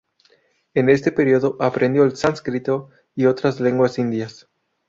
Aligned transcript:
En 0.73 0.89
este 0.89 1.11
periodo 1.11 1.57
aprendió 1.59 2.03
el 2.05 2.17
sánscrito 2.17 2.89
y 3.13 3.27
otras 3.27 3.59
lenguas 3.59 3.99
indias. 3.99 4.49